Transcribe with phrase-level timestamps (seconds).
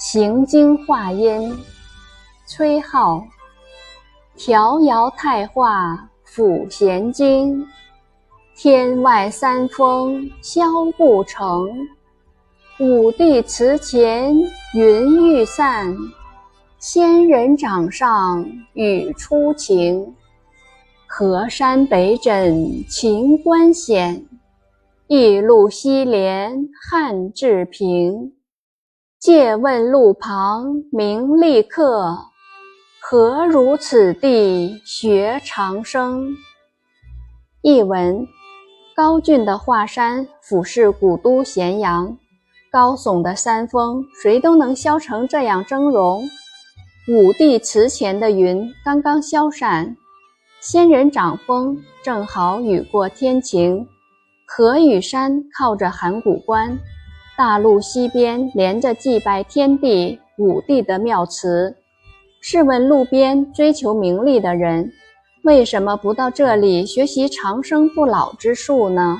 [0.00, 1.54] 行经化音，
[2.46, 3.22] 崔颢。
[4.34, 7.62] 调遥太化抚弦经，
[8.56, 10.62] 天外三峰萧
[10.96, 11.68] 不成。
[12.78, 14.34] 五帝祠前
[14.74, 15.94] 云欲散，
[16.78, 18.42] 仙人掌上
[18.72, 20.14] 雨初晴。
[21.06, 24.24] 河山北枕秦关险，
[25.08, 28.32] 驿路西连汉至平。
[29.20, 32.16] 借问路旁名利客，
[33.02, 36.34] 何如此地学长生？
[37.60, 38.26] 译文：
[38.96, 42.16] 高峻的华山俯视古都咸阳，
[42.72, 46.22] 高耸的山峰谁都能削成这样峥嵘。
[47.06, 49.94] 五帝祠前的云刚刚消散，
[50.62, 53.86] 仙人掌峰正好雨过天晴。
[54.46, 56.78] 河与山靠着函谷关。
[57.40, 61.74] 大路西边连着祭拜天地五帝的庙祠，
[62.42, 64.92] 试问路边追求名利的人，
[65.44, 69.16] 为什么不到这里学习长生不老之术呢？